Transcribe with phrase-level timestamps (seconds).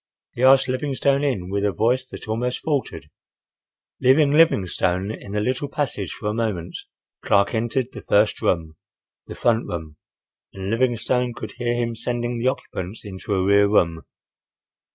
[0.33, 3.11] He asked Livingstone in with a voice that almost faltered.
[4.01, 6.75] Leaving Livingstone in the little passage for a moment
[7.23, 13.35] Clark entered the first room—the front room—and Livingstone could hear him sending the occupants into
[13.35, 14.01] a rear room.